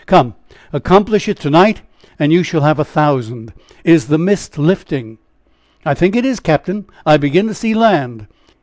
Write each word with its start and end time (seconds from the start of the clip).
Come, 0.07 0.33
accomplish 0.73 1.27
it 1.27 1.37
to 1.41 1.51
night, 1.51 1.83
and 2.17 2.33
you 2.33 2.41
shall 2.41 2.61
have 2.61 2.79
a 2.79 2.83
thousand. 2.83 3.53
Is 3.83 4.07
the 4.07 4.17
mist 4.17 4.57
lifting?" 4.57 5.19
"I 5.85 5.93
think 5.93 6.15
it 6.15 6.25
is, 6.25 6.39
cap'n! 6.39 6.85
I 7.05 7.17
begin 7.17 7.45
to 7.45 7.53
see 7.53 7.75
land." 7.75 8.25